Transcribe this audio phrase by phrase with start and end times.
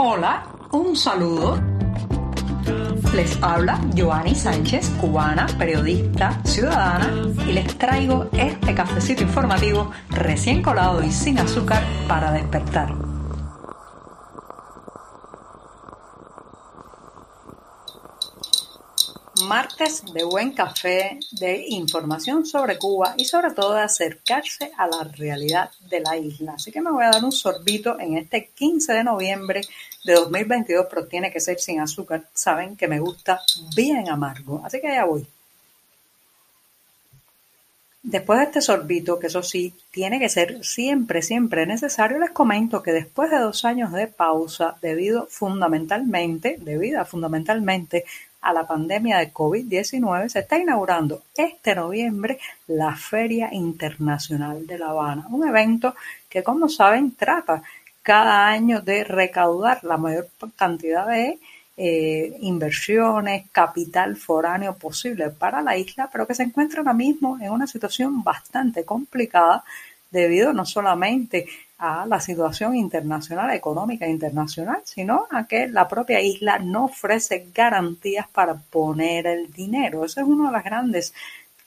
[0.00, 1.60] Hola, un saludo.
[3.16, 7.10] Les habla Joanny Sánchez, cubana, periodista, ciudadana,
[7.44, 12.94] y les traigo este cafecito informativo recién colado y sin azúcar para despertar.
[19.46, 25.04] Martes de buen café, de información sobre Cuba y sobre todo de acercarse a la
[25.04, 26.54] realidad de la isla.
[26.54, 29.60] Así que me voy a dar un sorbito en este 15 de noviembre
[30.08, 32.24] de 2022, pero tiene que ser sin azúcar.
[32.32, 33.40] Saben que me gusta
[33.76, 35.26] bien amargo, así que ya voy.
[38.02, 42.82] Después de este sorbito, que eso sí, tiene que ser siempre, siempre necesario, les comento
[42.82, 48.04] que después de dos años de pausa, debido fundamentalmente, debido fundamentalmente
[48.40, 54.90] a la pandemia de COVID-19, se está inaugurando este noviembre la Feria Internacional de La
[54.90, 55.94] Habana, un evento
[56.28, 57.62] que, como saben, trata
[58.08, 61.38] cada año de recaudar la mayor cantidad de
[61.76, 67.50] eh, inversiones, capital foráneo posible para la isla, pero que se encuentra ahora mismo en
[67.50, 69.62] una situación bastante complicada
[70.10, 76.58] debido no solamente a la situación internacional, económica internacional, sino a que la propia isla
[76.58, 80.06] no ofrece garantías para poner el dinero.
[80.06, 81.12] Esa es una de las grandes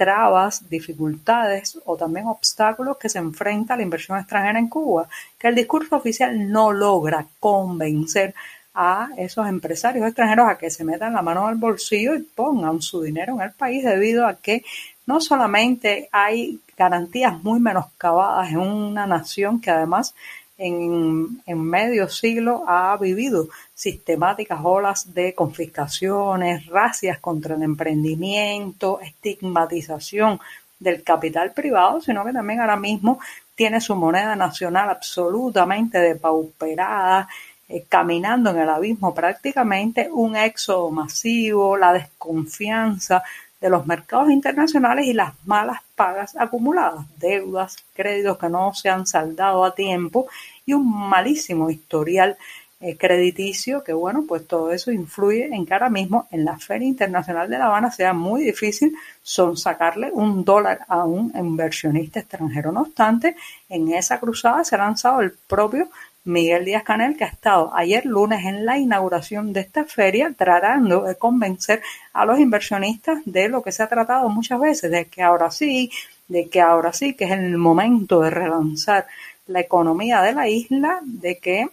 [0.00, 5.06] trabas, dificultades o también obstáculos que se enfrenta la inversión extranjera en Cuba,
[5.38, 8.34] que el discurso oficial no logra convencer
[8.72, 13.02] a esos empresarios extranjeros a que se metan la mano al bolsillo y pongan su
[13.02, 14.64] dinero en el país debido a que
[15.04, 20.14] no solamente hay garantías muy menoscabadas en una nación que además
[20.60, 30.38] en, medio siglo ha vivido sistemáticas olas de confiscaciones, racias contra el emprendimiento, estigmatización
[30.78, 33.18] del capital privado, sino que también ahora mismo
[33.54, 37.28] tiene su moneda nacional absolutamente depauperada,
[37.68, 43.22] eh, caminando en el abismo prácticamente, un éxodo masivo, la desconfianza
[43.60, 49.06] de los mercados internacionales y las malas pagas acumuladas, deudas, créditos que no se han
[49.06, 50.28] saldado a tiempo
[50.64, 52.38] y un malísimo historial
[52.82, 56.88] eh, crediticio que bueno, pues todo eso influye en que ahora mismo en la Feria
[56.88, 62.72] Internacional de La Habana sea muy difícil son sacarle un dólar a un inversionista extranjero.
[62.72, 63.36] No obstante,
[63.68, 65.90] en esa cruzada se ha lanzado el propio
[66.24, 71.04] Miguel Díaz Canel, que ha estado ayer lunes en la inauguración de esta feria tratando
[71.04, 71.82] de convencer
[72.12, 75.90] a los inversionistas de lo que se ha tratado muchas veces, de que ahora sí,
[76.28, 79.06] de que ahora sí, que es el momento de relanzar
[79.46, 81.68] la economía de la isla, de que,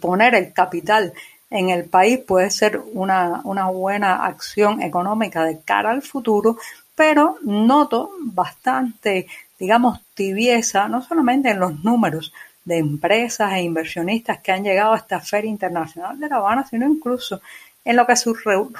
[0.00, 1.12] poner el capital
[1.50, 6.56] en el país puede ser una, una buena acción económica de cara al futuro,
[6.94, 9.26] pero noto bastante,
[9.58, 12.32] digamos, tibieza, no solamente en los números,
[12.64, 16.86] de empresas e inversionistas que han llegado a esta Feria Internacional de La Habana, sino
[16.86, 17.40] incluso
[17.84, 18.30] en lo que se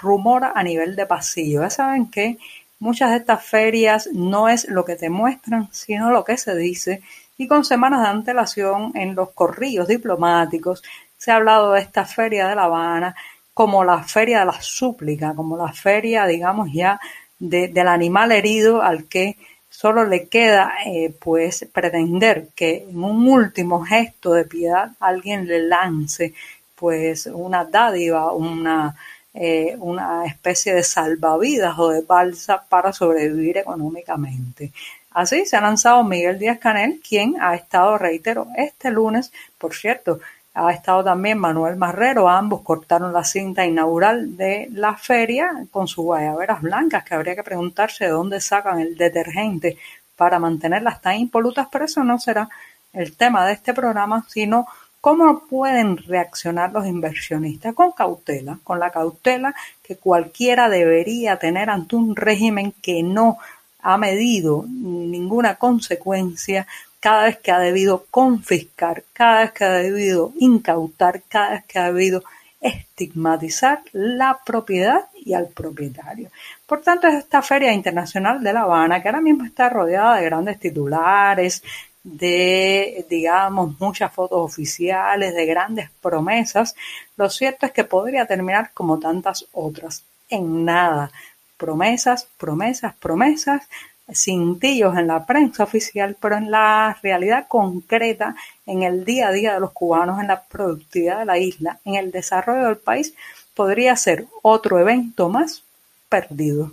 [0.00, 1.62] rumora a nivel de pasillo.
[1.62, 2.38] Ya saben que
[2.78, 7.02] muchas de estas ferias no es lo que te muestran, sino lo que se dice,
[7.36, 10.82] y con semanas de antelación en los corrillos diplomáticos
[11.18, 13.14] se ha hablado de esta Feria de La Habana
[13.52, 17.00] como la Feria de la Súplica, como la feria, digamos, ya
[17.38, 19.36] del animal herido al que
[19.76, 25.66] Solo le queda eh, pues pretender que en un último gesto de piedad alguien le
[25.66, 26.32] lance
[26.76, 28.94] pues una dádiva, una,
[29.34, 34.70] eh, una especie de salvavidas o de balsa para sobrevivir económicamente.
[35.10, 40.20] Así se ha lanzado Miguel Díaz Canel, quien ha estado, reitero, este lunes, por cierto,
[40.54, 46.04] ha estado también Manuel Marrero, ambos cortaron la cinta inaugural de la feria con sus
[46.04, 49.76] guayaberas blancas, que habría que preguntarse de dónde sacan el detergente
[50.16, 52.48] para mantenerlas tan impolutas, pero eso no será
[52.92, 54.68] el tema de este programa, sino
[55.00, 61.96] cómo pueden reaccionar los inversionistas con cautela, con la cautela que cualquiera debería tener ante
[61.96, 63.38] un régimen que no
[63.80, 66.66] ha medido ninguna consecuencia
[67.04, 71.78] cada vez que ha debido confiscar, cada vez que ha debido incautar, cada vez que
[71.78, 72.24] ha debido
[72.62, 76.30] estigmatizar la propiedad y al propietario.
[76.66, 80.24] Por tanto, es esta Feria Internacional de La Habana, que ahora mismo está rodeada de
[80.24, 81.62] grandes titulares,
[82.02, 86.74] de, digamos, muchas fotos oficiales, de grandes promesas,
[87.18, 91.10] lo cierto es que podría terminar como tantas otras, en nada.
[91.58, 93.68] Promesas, promesas, promesas,
[94.12, 98.34] cintillos en la prensa oficial, pero en la realidad concreta,
[98.66, 101.94] en el día a día de los cubanos, en la productividad de la isla, en
[101.94, 103.14] el desarrollo del país,
[103.54, 105.62] podría ser otro evento más
[106.08, 106.72] perdido.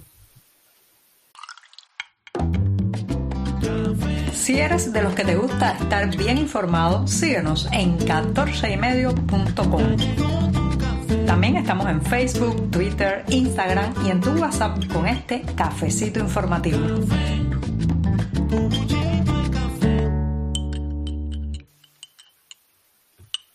[4.34, 10.61] Si eres de los que te gusta estar bien informado, síguenos en 14ymedio.com.
[11.26, 16.80] También estamos en Facebook, Twitter, Instagram y en tu WhatsApp con este cafecito informativo.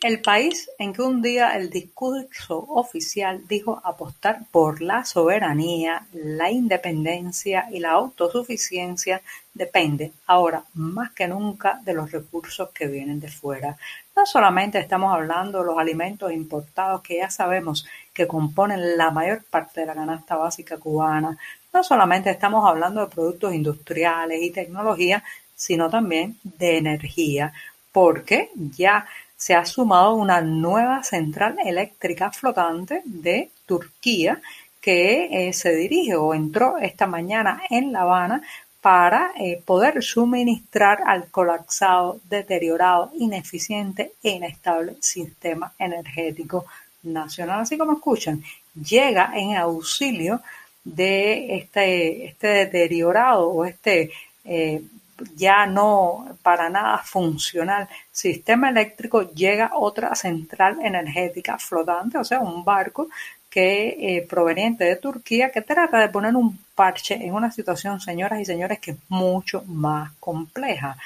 [0.02, 6.50] El país en que un día el discurso oficial dijo apostar por la soberanía, la
[6.50, 9.22] independencia y la autosuficiencia
[9.52, 13.78] depende ahora más que nunca de los recursos que vienen de fuera.
[14.16, 19.44] No solamente estamos hablando de los alimentos importados que ya sabemos que componen la mayor
[19.44, 21.36] parte de la canasta básica cubana,
[21.74, 25.22] no solamente estamos hablando de productos industriales y tecnología,
[25.54, 27.52] sino también de energía,
[27.92, 34.40] porque ya se ha sumado una nueva central eléctrica flotante de Turquía
[34.80, 38.42] que eh, se dirige o entró esta mañana en La Habana
[38.86, 46.66] para eh, poder suministrar al colapsado, deteriorado, ineficiente e inestable sistema energético
[47.02, 47.62] nacional.
[47.62, 48.44] Así como escuchan,
[48.80, 50.40] llega en auxilio
[50.84, 54.12] de este, este deteriorado o este
[54.44, 54.80] eh,
[55.34, 62.64] ya no para nada funcional sistema eléctrico llega otra central energética flotante, o sea, un
[62.64, 63.08] barco
[63.56, 68.38] que eh, proveniente de Turquía que trata de poner un parche en una situación, señoras
[68.38, 70.98] y señores, que es mucho más compleja.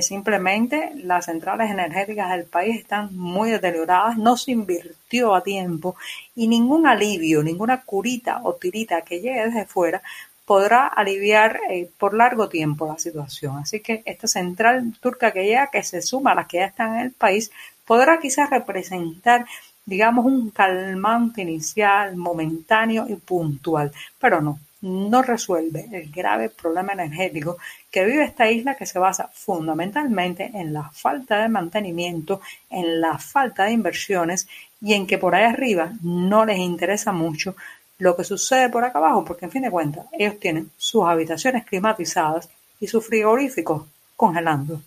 [0.00, 5.96] Simplemente las centrales energéticas del país están muy deterioradas, no se invirtió a tiempo
[6.36, 10.00] y ningún alivio, ninguna curita o tirita que llegue desde fuera
[10.44, 13.58] podrá aliviar eh, por largo tiempo la situación.
[13.58, 16.94] Así que esta central turca que ya que se suma a las que ya están
[16.94, 17.50] en el país
[17.88, 19.46] podrá quizás representar
[19.88, 23.90] digamos un calmante inicial, momentáneo y puntual,
[24.20, 27.56] pero no, no resuelve el grave problema energético
[27.90, 33.16] que vive esta isla que se basa fundamentalmente en la falta de mantenimiento, en la
[33.16, 34.46] falta de inversiones
[34.82, 37.56] y en que por ahí arriba no les interesa mucho
[37.98, 41.64] lo que sucede por acá abajo, porque en fin de cuentas ellos tienen sus habitaciones
[41.64, 43.86] climatizadas y sus frigoríficos
[44.16, 44.82] congelando.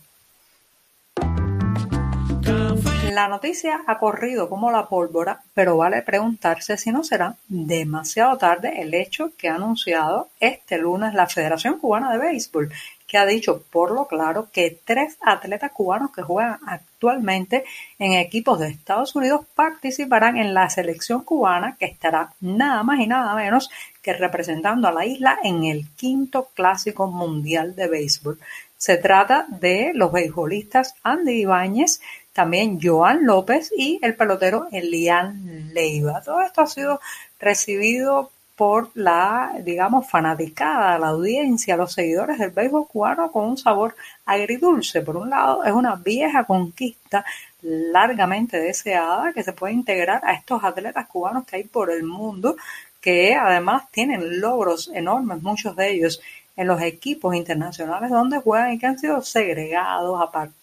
[3.14, 8.82] La noticia ha corrido como la pólvora, pero vale preguntarse si no será demasiado tarde
[8.82, 12.72] el hecho que ha anunciado este lunes la Federación Cubana de Béisbol,
[13.06, 17.66] que ha dicho por lo claro que tres atletas cubanos que juegan actualmente
[18.00, 23.08] en equipos de Estados Unidos participarán en la selección cubana que estará nada más y
[23.08, 23.70] nada menos
[24.02, 28.40] que representando a la isla en el quinto clásico mundial de béisbol.
[28.78, 32.02] Se trata de los beisbolistas Andy Ibáñez,
[32.34, 36.22] también Joan López y el pelotero Elian Leiva.
[36.22, 37.02] Todo esto ha sido
[37.40, 43.96] recibido por la, digamos, fanaticada, la audiencia, los seguidores del béisbol cubano con un sabor
[44.26, 45.02] agridulce.
[45.02, 47.26] Por un lado, es una vieja conquista
[47.62, 52.56] largamente deseada que se puede integrar a estos atletas cubanos que hay por el mundo,
[53.02, 56.22] que además tienen logros enormes, muchos de ellos
[56.56, 60.61] en los equipos internacionales donde juegan y que han sido segregados, apartados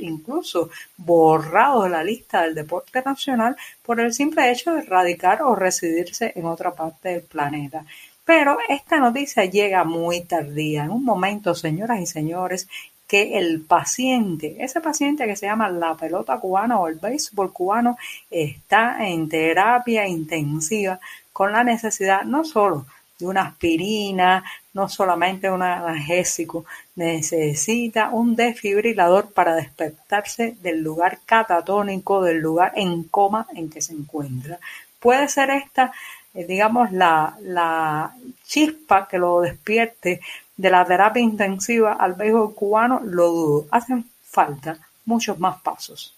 [0.00, 5.54] incluso borrados de la lista del deporte nacional por el simple hecho de radicar o
[5.54, 7.84] residirse en otra parte del planeta.
[8.24, 12.68] Pero esta noticia llega muy tardía, en un momento, señoras y señores,
[13.08, 17.96] que el paciente, ese paciente que se llama la pelota cubana o el béisbol cubano,
[18.30, 21.00] está en terapia intensiva
[21.32, 22.86] con la necesidad no solo
[23.20, 26.64] de una aspirina, no solamente un analgésico,
[26.96, 33.92] necesita un desfibrilador para despertarse del lugar catatónico, del lugar en coma en que se
[33.92, 34.58] encuentra.
[34.98, 35.92] Puede ser esta,
[36.34, 40.20] eh, digamos, la, la chispa que lo despierte
[40.56, 43.66] de la terapia intensiva al béisbol cubano, lo dudo.
[43.70, 46.14] Hacen falta muchos más pasos.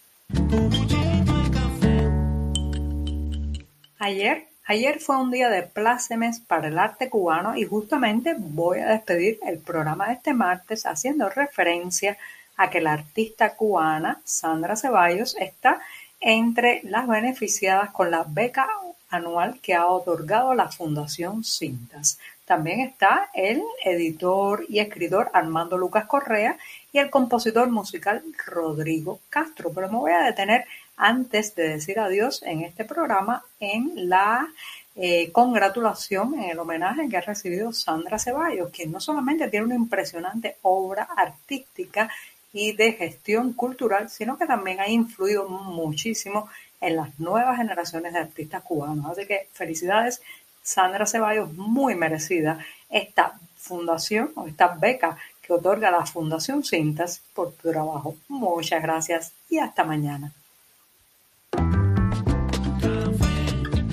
[3.98, 8.90] Ayer Ayer fue un día de plácemes para el arte cubano y justamente voy a
[8.90, 12.16] despedir el programa de este martes haciendo referencia
[12.56, 15.80] a que la artista cubana Sandra Ceballos está
[16.20, 18.68] entre las beneficiadas con la beca
[19.10, 22.20] anual que ha otorgado la Fundación Cintas.
[22.44, 26.56] También está el editor y escritor Armando Lucas Correa
[26.92, 29.72] y el compositor musical Rodrigo Castro.
[29.74, 34.46] Pero me voy a detener antes de decir adiós en este programa en la
[34.94, 39.74] eh, congratulación, en el homenaje que ha recibido Sandra Ceballos, quien no solamente tiene una
[39.74, 42.10] impresionante obra artística
[42.52, 46.50] y de gestión cultural, sino que también ha influido muchísimo
[46.82, 49.10] en las nuevas generaciones de artistas cubanos.
[49.10, 50.20] Así que felicidades,
[50.62, 52.58] Sandra Ceballos, muy merecida
[52.90, 58.16] esta fundación o esta beca que otorga la Fundación Cintas por tu trabajo.
[58.28, 60.32] Muchas gracias y hasta mañana.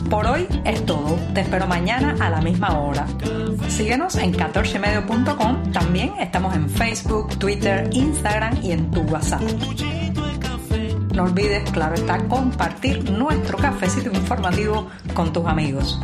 [0.09, 1.19] Por hoy es todo.
[1.35, 3.05] Te espero mañana a la misma hora.
[3.67, 5.71] Síguenos en 14medio.com.
[5.71, 9.41] También estamos en Facebook, Twitter, Instagram y en tu WhatsApp.
[11.13, 15.99] No olvides, claro está, compartir nuestro cafecito informativo con tus amigos.